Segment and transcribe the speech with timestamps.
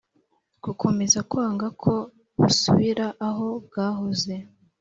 [0.63, 1.93] gukomeza kwanga ko
[2.39, 4.33] busubira aho bwahoze